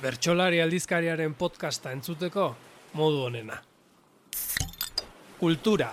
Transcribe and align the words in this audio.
Bertxolari 0.00 0.62
aldizkariaren 0.64 1.34
podcasta 1.36 1.90
entzuteko 1.92 2.44
modu 2.96 3.18
honena. 3.26 3.58
Kultura. 5.36 5.90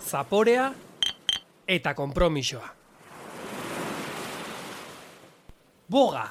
Zaporea 0.00 0.70
eta 1.68 1.92
konpromisoa. 1.98 2.70
Boga, 5.92 6.24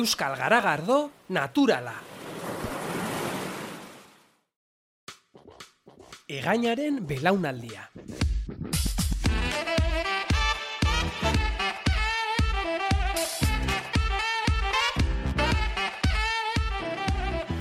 Euskal 0.00 0.38
Garagardo, 0.40 0.98
naturala. 1.28 1.94
Egainaren 6.40 7.04
belaunaldia. 7.04 7.84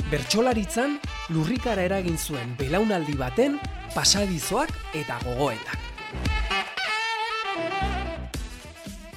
Bertsolaritzan 0.10 0.96
lurrikara 1.30 1.84
eragin 1.86 2.16
zuen 2.18 2.56
belaunaldi 2.58 3.14
baten 3.14 3.60
pasadizoak 3.94 4.72
eta 4.98 5.20
gogoetak. 5.22 5.78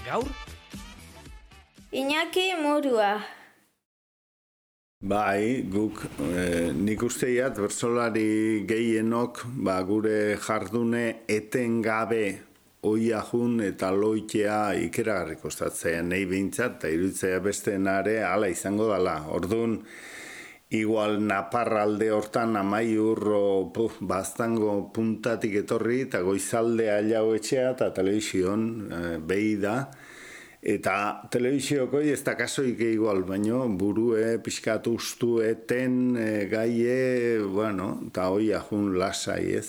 Gaur, 0.04 0.28
Iñaki 1.96 2.44
Murua. 2.60 3.14
Bai, 5.00 5.64
guk 5.72 6.04
e, 6.28 6.44
nik 6.76 7.08
usteiat 7.08 7.56
bertsolari 7.56 8.62
gehienok 8.68 9.46
ba, 9.64 9.80
gure 9.88 10.36
jardune 10.44 11.24
etengabe 11.24 12.24
oiahun 12.84 13.62
eta 13.64 13.94
loitea 13.96 14.62
ikeragarri 14.90 15.40
kostatzen 15.40 16.12
nahi 16.12 16.28
behintzat, 16.28 16.82
eta 16.82 16.92
irutzea 16.92 17.40
beste 17.40 17.80
nare 17.80 18.20
ala 18.28 18.52
izango 18.52 18.92
dela. 18.92 19.22
Orduan, 19.32 19.80
igual 20.72 21.18
naparralde 21.20 22.08
hortan 22.10 22.56
amaiur 22.56 23.20
puf, 23.74 23.98
baztango 24.00 24.88
puntatik 24.94 25.58
etorri 25.60 26.06
eta 26.06 26.22
goizalde 26.24 26.88
ailau 26.94 27.34
etxea 27.36 27.74
eta 27.74 27.90
telebizion 27.92 28.64
e, 28.88 29.02
behi 29.20 29.58
da. 29.60 29.76
Eta 30.62 30.94
telebizioko 31.34 32.00
ez 32.06 32.20
da 32.22 32.36
kasoik 32.38 32.80
igual, 32.86 33.24
baino 33.26 33.66
burue, 33.78 34.38
pixkatu 34.38 34.94
ustu 34.94 35.40
eten, 35.42 36.16
e, 36.16 36.46
gaie, 36.48 37.40
bueno, 37.42 37.96
eta 38.06 38.28
hoi 38.30 38.52
ahun 38.56 38.92
lasai 38.96 39.56
ez. 39.58 39.68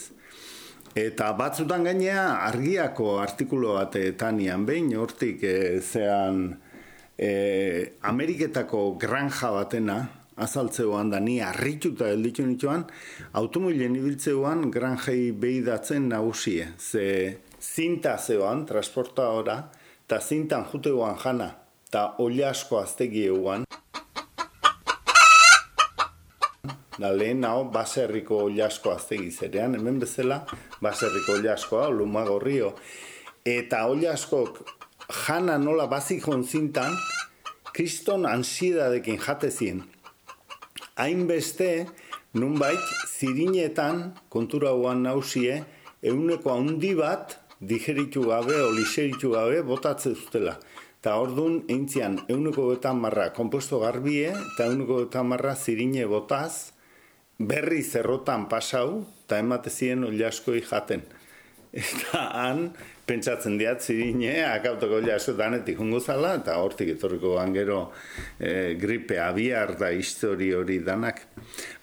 Eta 0.96 1.32
batzutan 1.34 1.84
gainea 1.84 2.46
argiako 2.46 3.18
artikulo 3.20 3.74
bat 3.80 3.98
etanian 3.98 4.68
behin, 4.70 4.94
hortik 4.96 5.42
e, 5.44 5.82
zean 5.82 6.46
e, 7.18 7.98
Ameriketako 8.06 8.92
granja 9.02 9.50
batena, 9.52 10.04
azaltzeuan 10.36 11.10
da 11.10 11.20
ni 11.20 11.40
harrituta 11.42 12.08
helditu 12.10 12.46
nituan, 12.48 12.86
automobilen 13.34 13.96
ibiltzeuan 13.96 14.70
granjei 14.72 15.32
behidatzen 15.32 16.10
nagusie. 16.10 16.68
Ze 16.80 17.40
zinta 17.62 18.18
zeuan, 18.18 18.66
transporta 18.66 19.30
ora, 19.30 19.58
eta 20.06 20.20
zintan 20.20 20.66
juteuan 20.72 21.16
jana, 21.24 21.52
eta 21.88 22.16
olla 22.20 22.50
asko 22.50 22.80
aztegi 22.82 23.28
euan. 23.28 23.66
Da 27.00 27.10
lehen 27.12 27.42
baserriko 27.74 28.38
olla 28.46 28.66
asko 28.66 28.92
aztegi 28.92 29.32
zerean, 29.32 29.76
hemen 29.76 30.00
bezala 30.00 30.46
baserriko 30.82 31.34
olla 31.34 31.54
askoa, 31.54 31.90
luma 31.90 32.24
gorrio. 32.26 32.76
Eta 33.46 33.86
olla 33.86 34.14
askok 34.14 34.60
jana 35.28 35.58
nola 35.58 35.88
bazikon 35.88 36.44
zintan, 36.44 36.96
kriston 37.74 38.26
ansiedadekin 38.26 39.20
jatezien. 39.20 39.84
Hainbeste, 40.96 41.88
nunbait, 42.38 42.82
zirinetan, 43.10 44.12
kontura 44.30 44.76
huan 44.78 45.02
nausie, 45.02 45.64
euneko 46.06 46.52
handi 46.54 46.92
bat, 46.94 47.40
digeritu 47.60 48.28
gabe, 48.28 48.60
o 48.62 48.70
liseritu 48.76 49.32
gabe, 49.34 49.64
botatze 49.66 50.14
zutela. 50.14 50.60
Eta 51.02 51.16
orduan, 51.18 51.64
eintzian, 51.68 52.20
euneko 52.30 52.68
betan 52.70 53.02
marra 53.02 53.32
komposto 53.34 53.80
garbie, 53.82 54.30
eta 54.36 54.70
euneko 54.70 55.02
betan 55.08 55.32
marra 55.32 55.56
zirine 55.56 56.06
botaz, 56.06 56.74
berri 57.40 57.82
zerrotan 57.82 58.46
pasau, 58.52 59.02
eta 59.26 59.42
emate 59.42 59.74
ziren 59.74 60.06
oliaskoi 60.12 60.62
jaten. 60.62 61.02
Eta 61.74 62.20
han, 62.38 62.68
pentsatzen 63.10 63.56
diat 63.58 63.82
zirine, 63.82 64.34
akautoko 64.46 65.00
oliasko 65.02 65.34
danetik 65.40 65.80
jungo 65.82 66.00
zala, 66.00 66.36
eta 66.38 66.60
hortik 66.62 66.94
etorriko 66.94 67.36
gero 67.56 67.92
e, 68.40 68.76
gripe 68.80 69.18
abiar 69.20 69.76
da 69.80 69.90
histori 69.90 70.54
hori 70.54 70.80
danak. 70.86 71.26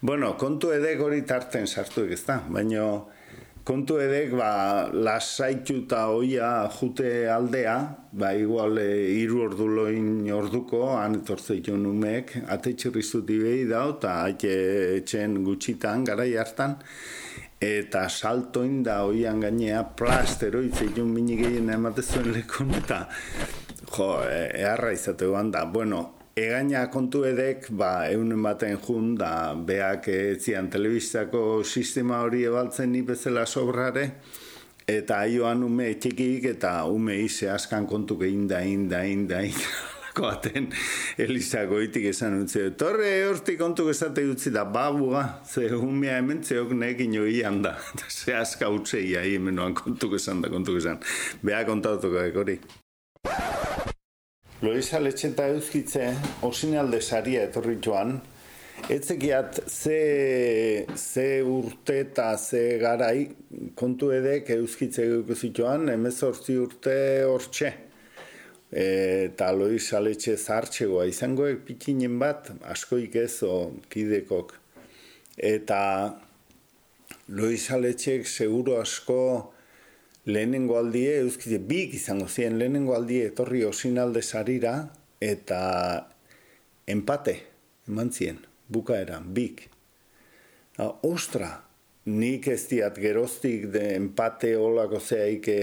Bueno, 0.00 0.36
kontu 0.38 0.70
edek 0.70 1.00
hori 1.00 1.22
tarten 1.22 1.66
sartuek 1.66 2.12
ez 2.12 2.22
da, 2.24 2.38
baina 2.48 3.02
kontu 3.66 3.98
edek 4.00 4.32
ba, 4.38 4.88
lasaitu 4.94 5.82
eta 5.84 6.06
oia 6.14 6.70
jute 6.78 7.28
aldea, 7.28 7.76
ba, 8.12 8.30
igual 8.32 8.78
e, 8.78 8.88
iru 9.20 9.42
ordu 9.48 9.66
loin 9.68 10.30
orduko, 10.32 10.84
han 10.96 11.18
etortzeitu 11.18 11.74
numek, 11.76 12.36
atetxirriztuti 12.46 13.40
behi 13.42 13.66
dau, 13.68 13.96
eta 13.98 14.14
etxen 14.30 15.42
gutxitan, 15.44 16.06
garai 16.06 16.30
hartan, 16.38 16.78
eta 17.60 18.06
saltoin 18.08 18.82
da 18.82 19.02
oian 19.04 19.40
gainea 19.40 19.82
plastero 19.96 20.62
itzeitun 20.64 21.10
mini 21.12 21.36
gehien 21.36 21.68
ematezuen 21.70 22.32
lekun, 22.32 22.72
eta 22.78 23.04
jo, 23.90 24.14
e, 24.24 24.48
eharra 24.62 24.94
izatean 24.96 25.52
da, 25.52 25.66
bueno, 25.66 26.06
Egaina 26.40 26.84
kontu 26.88 27.24
edek, 27.26 27.66
ba, 27.76 28.06
eunen 28.08 28.40
baten 28.40 28.78
jun, 28.80 29.16
da, 29.18 29.52
beak 29.66 30.06
etzian 30.08 30.70
telebistako 30.72 31.64
sistema 31.64 32.22
hori 32.24 32.44
ebaltzen 32.48 32.92
ni 32.94 33.02
bezala 33.04 33.42
sobrare, 33.50 34.06
eta 34.88 35.18
aioan 35.26 35.66
ume 35.66 35.90
txikik, 36.00 36.46
eta 36.54 36.76
ume 36.88 37.18
ize 37.26 37.50
askan 37.50 37.88
kontu 37.90 38.16
gehin 38.22 38.46
da, 38.48 38.62
inda, 38.64 39.02
baten 39.04 39.42
Elizako 41.18 41.80
itik 41.80 42.04
esan 42.10 42.42
utzi. 42.42 42.70
Torre 42.78 43.10
hortik 43.28 43.58
kontu 43.60 43.88
esate 43.90 44.24
utzi 44.26 44.50
da 44.50 44.64
babuga, 44.64 45.40
ze 45.46 45.68
umea 45.76 46.16
hemen 46.16 46.42
zeok 46.42 46.72
nekin 46.72 47.14
joian 47.14 47.62
da. 47.62 47.76
Ze 48.08 48.34
aska 48.34 48.68
utzei 48.68 49.16
ahi 49.16 49.36
hemen 49.36 49.74
kontu 49.74 50.14
esan 50.14 50.42
da, 50.42 50.48
kontu 50.48 50.76
esan. 50.76 50.98
Beha 51.42 51.64
kontatuko 51.64 52.26
hori. 52.34 52.58
Loisa 54.62 54.98
letxeta 55.00 55.46
euskitze, 55.48 56.10
osinalde 56.42 57.00
saria 57.00 57.46
etorri 57.46 57.78
joan, 57.80 58.18
etzekiat 58.92 59.62
ze, 59.66 60.86
ze 60.96 61.40
urte 61.40 62.00
eta 62.02 62.34
ze 62.36 62.78
garai 62.82 63.30
kontu 63.74 64.10
edek 64.12 64.50
euskitze 64.58 65.06
zituan, 65.34 65.88
emezortzi 65.88 66.58
urte 66.60 66.98
hortxe. 67.24 67.89
Eta 68.70 69.50
Loisa 69.50 69.98
letxe 69.98 70.36
zartxegoa 70.38 71.08
izangoek 71.10 71.64
pitinen 71.66 72.18
bat, 72.18 72.52
askoik 72.62 73.16
ez 73.18 73.42
o 73.42 73.72
kidekok. 73.90 74.54
Eta 75.36 75.80
Loisa 77.34 77.78
letxek 77.78 78.26
seguro 78.26 78.78
asko, 78.80 79.52
lehenengo 80.26 80.78
aldie, 80.78 81.18
euskide, 81.24 81.58
bik 81.58 81.94
izango 81.98 82.28
ziren 82.28 82.58
lehenengo 82.58 82.94
aldie 82.94 83.26
etorri 83.30 83.64
osinalde 83.64 84.22
sarira 84.22 84.74
eta 85.20 85.60
empate 86.86 87.36
eman 87.88 88.12
zien, 88.14 88.38
bukaeran, 88.68 89.32
bik. 89.34 89.66
Ostra, 91.02 91.50
nik 92.04 92.46
ez 92.48 92.62
diat 92.68 92.96
geroztik 92.98 93.66
de 93.72 93.82
empate 93.94 94.54
olako 94.56 95.00
zeaik 95.00 95.48
e, 95.48 95.60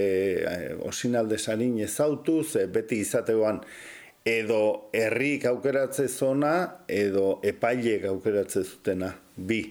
osinalde 0.86 1.38
sarin 1.38 1.78
ezautu, 1.82 2.42
ze 2.44 2.66
beti 2.66 3.00
izateoan 3.02 3.60
edo 4.28 4.90
herrik 4.92 5.46
aukeratze 5.48 6.08
zona, 6.08 6.84
edo 6.88 7.40
epailek 7.42 8.04
aukeratze 8.10 8.64
zutena, 8.64 9.12
bi. 9.36 9.62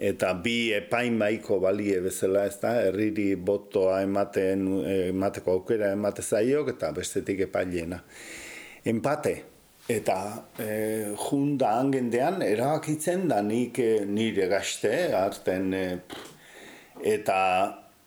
Eta 0.00 0.32
bi 0.38 0.70
epain 0.72 1.16
maiko 1.18 1.58
balie 1.60 1.98
bezala 2.00 2.44
ez 2.46 2.56
da, 2.62 2.76
herriri 2.86 3.34
botoa 3.36 4.00
ematen, 4.04 4.66
emateko 5.10 5.58
aukera 5.58 5.90
emate 5.96 6.22
zaiok, 6.22 6.74
eta 6.76 6.92
bestetik 6.96 7.42
epaileena. 7.48 7.98
Empate, 8.90 9.34
eta 9.90 10.16
e, 10.58 11.14
junda 11.18 11.74
angendean, 11.80 12.40
erabakitzen 12.46 13.26
da 13.30 13.40
nik 13.42 13.78
e, 13.82 14.04
nire 14.06 14.46
gazte, 14.50 14.92
arten, 15.16 15.72
e, 15.74 15.84
eta 17.14 17.38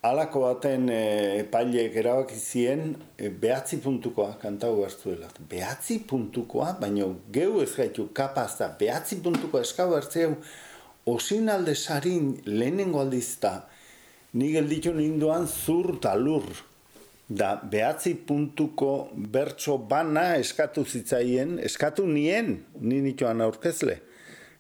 alako 0.03 0.43
baten 0.45 0.89
e, 0.91 1.03
epaileek 1.41 1.95
erabakizien 1.99 2.93
e, 3.17 3.29
behatzi 3.43 3.79
puntukoa 3.83 4.37
kantau 4.41 4.75
hartzuela. 4.83 5.29
Behatzi 5.51 5.99
puntukoa, 6.07 6.73
baina 6.79 7.09
geu 7.35 7.61
ez 7.63 7.71
gaitu 7.75 8.09
kapaz 8.15 8.51
da, 8.59 8.71
behatzi 8.79 9.19
puntukoa 9.23 9.63
eskau 9.67 9.91
hartzeu, 9.97 10.35
osin 11.09 11.51
alde 11.51 11.75
sarin 11.75 12.37
lehenengo 12.47 13.03
aldizta, 13.03 13.57
ni 14.33 14.53
gelditu 14.55 14.95
ninduan 14.95 15.47
zur 15.47 15.97
eta 15.97 16.15
lur. 16.19 16.47
Da 17.29 17.55
behatzi 17.71 18.15
puntuko 18.27 19.09
bertso 19.15 19.77
bana 19.77 20.35
eskatu 20.37 20.83
zitzaien, 20.85 21.57
eskatu 21.63 22.05
nien, 22.07 22.57
ni 22.79 23.01
nituan 23.01 23.41
aurkezle. 23.41 23.99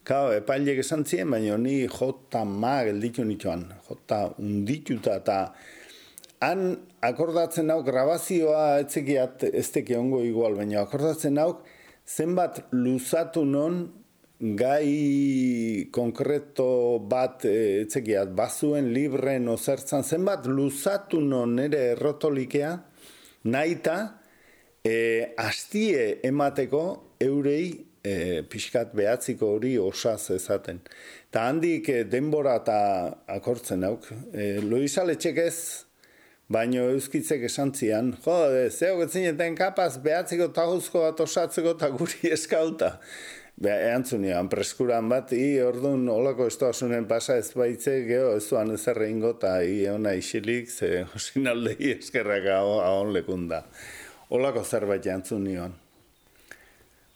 Kao, 0.03 0.33
epailek 0.35 0.81
esan 0.83 1.05
ziren, 1.07 1.31
baina 1.31 1.57
ni 1.57 1.83
jota 1.87 2.43
ma 2.43 2.81
gelditu 2.83 3.23
nituan, 3.23 3.69
jota 3.87 4.25
undituta 4.39 5.15
eta 5.21 5.37
han 6.43 6.73
akordatzen 7.03 7.71
hau 7.71 7.79
grabazioa 7.87 8.81
etzekiat 8.83 9.45
ez 9.47 9.69
teki 9.71 9.95
ongo 9.95 10.19
igual, 10.27 10.57
baina 10.59 10.81
akordatzen 10.83 11.39
hau 11.39 11.61
zenbat 12.03 12.65
luzatu 12.75 13.45
non 13.47 13.85
gai 14.43 15.87
konkreto 15.95 16.99
bat 17.07 17.45
e, 17.47 17.83
etzekiat, 17.85 18.33
bazuen 18.35 18.89
libren 18.91 19.47
ozertzan, 19.47 20.03
zenbat 20.03 20.49
luzatu 20.51 21.21
non 21.23 21.55
nire 21.55 21.79
errotolikea, 21.93 22.73
naita, 23.47 23.97
e, 24.83 25.31
astie 25.39 26.19
emateko 26.27 26.83
eurei 27.23 27.69
e, 28.03 28.43
pixkat 28.51 28.91
behatziko 28.97 29.53
hori 29.55 29.77
osaz 29.79 30.27
ezaten. 30.35 30.81
Ta 31.31 31.47
handik 31.47 31.87
e, 31.89 32.03
denbora 32.03 32.57
eta 32.59 32.77
akortzen 33.31 33.87
hauk. 33.87 34.09
E, 34.35 34.59
Luisa 34.59 35.07
ez, 35.07 35.85
baino 36.51 36.89
euskitzek 36.91 37.47
esan 37.47 37.71
zian, 37.73 38.11
jo, 38.25 38.35
zeo 38.69 38.99
getzineten 38.99 39.55
kapaz 39.55 39.97
behatziko 40.03 40.49
tahuzko 40.51 41.07
bat 41.07 41.23
osatzeko 41.23 41.77
eta 41.77 41.89
guri 41.95 42.33
eskauta. 42.35 42.99
Be, 43.63 43.71
eantzun 43.93 44.25
preskuran 44.51 45.07
bat, 45.07 45.29
i 45.31 45.61
orduan 45.63 46.01
olako 46.11 46.49
estoasunen 46.49 47.05
pasa 47.07 47.37
ez 47.39 47.53
baitze, 47.55 47.93
geho, 48.03 48.33
ez 48.35 48.43
duan 48.49 48.73
ez 48.75 48.81
erreingo, 48.91 49.29
eta 49.37 49.53
i 49.63 49.85
eona 49.87 50.11
isilik, 50.19 50.67
ze 50.67 51.05
osin 51.15 51.47
aldei 51.47 51.93
eskerrak 51.93 52.49
ahon 52.57 53.13
lekunda. 53.15 53.61
Olako 54.35 54.65
zerbait 54.65 55.07
eantzun 55.07 55.45
nion. 55.47 55.77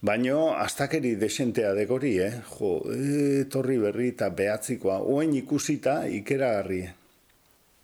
Baino, 0.07 0.53
astakeri 0.55 1.15
desentea 1.19 1.73
degori, 1.75 2.13
eh? 2.23 2.39
Jo, 2.53 2.71
e, 2.95 3.43
torri 3.51 3.75
berri 3.81 4.13
eta 4.13 4.29
behatzikoa, 4.29 5.01
oen 5.03 5.35
ikusita 5.35 5.97
ikeragarri. 6.07 6.79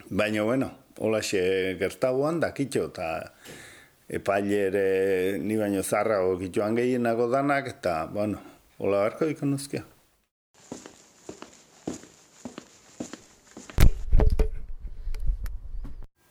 Baina, 0.07 0.48
bueno, 0.48 0.71
hola 1.04 1.19
xe 1.19 1.75
gertauan, 1.81 2.39
dakitxo, 2.39 2.88
eta 2.94 3.12
epailere 4.07 4.88
ni 5.42 5.60
baino 5.60 5.83
zarrago 5.83 6.38
gituan 6.39 6.80
gehienako 6.80 7.27
danak, 7.33 7.74
eta, 7.75 8.00
bueno, 8.13 8.52
hola 8.83 8.97
barko 9.03 9.25
ikon 9.31 9.53
nuzkia. 9.53 9.81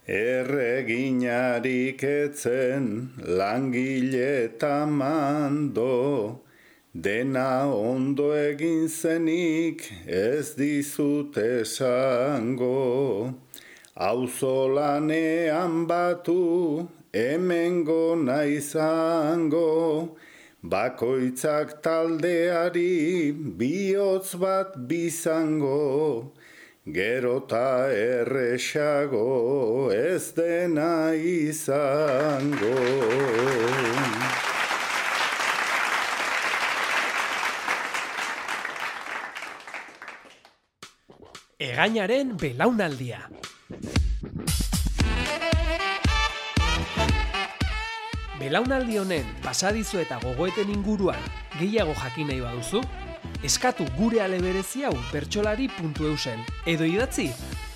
Erreginarik 0.07 2.03
etzen 2.05 3.09
langile 3.39 4.51
mando, 4.99 6.43
dena 6.93 7.73
ondo 7.73 8.35
egin 8.37 8.87
zenik 8.89 9.91
ez 10.07 10.55
dizut 10.55 11.39
esango. 11.39 13.33
Auzolanean 13.97 15.87
batu 15.87 16.87
hemengo 17.15 18.15
naizango, 18.15 20.19
bakoitzak 20.63 21.83
taldeari 21.83 23.35
bihotz 23.59 24.39
bat 24.39 24.79
bizango, 24.89 26.33
gerota 26.87 27.91
erresago 27.91 29.91
ez 29.91 30.31
dena 30.39 31.15
izango. 31.15 32.79
Egainaren 41.59 42.39
belaunaldia. 42.39 43.27
Belaunaldi 48.43 48.97
honen 48.99 49.27
pasadizu 49.45 50.01
eta 50.03 50.17
gogoeten 50.19 50.71
inguruan 50.73 51.21
gehiago 51.61 51.93
jakin 51.95 52.27
nahi 52.27 52.41
baduzu, 52.43 52.81
eskatu 53.47 53.87
gure 53.95 54.19
aleberezi 54.25 54.83
hau 54.89 54.95
bertsolari.eusen 55.13 56.43
edo 56.73 56.89
idatzi 56.91 57.29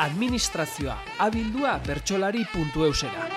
administrazioa 0.03 0.97
abildua 1.29 1.77
bertsolari.eusera. 1.87 3.29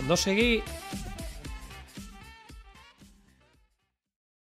Ondo 0.00 0.16
segi, 0.16 0.62